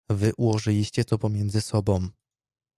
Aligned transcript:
"Wy 0.09 0.33
ułożyliście 0.37 1.05
to 1.05 1.17
pomiędzy 1.17 1.61
sobą." 1.61 2.07